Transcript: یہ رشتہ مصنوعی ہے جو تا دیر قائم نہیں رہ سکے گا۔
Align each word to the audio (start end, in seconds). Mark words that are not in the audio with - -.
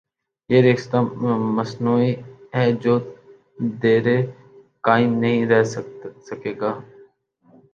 یہ 0.49 0.59
رشتہ 0.67 0.97
مصنوعی 1.57 2.11
ہے 2.55 2.65
جو 2.83 2.93
تا 2.99 3.09
دیر 3.81 4.05
قائم 4.85 5.11
نہیں 5.21 5.41
رہ 5.49 5.61
سکے 6.27 6.53
گا۔ 6.61 6.71